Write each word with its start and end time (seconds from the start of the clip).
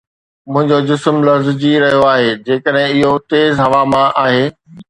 منهنجو 0.51 0.79
جسم 0.89 1.19
لرزجي 1.27 1.73
رهيو 1.83 2.07
آهي 2.15 2.31
جيڪڏهن 2.47 2.89
اهو 3.05 3.13
تيز 3.35 3.63
هوا 3.67 3.81
مان 3.95 4.07
آهي 4.27 4.45